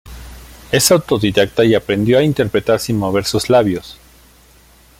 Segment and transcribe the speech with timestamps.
[0.71, 3.99] Es autodidacta y aprendió a interpretar sin mover sus labios.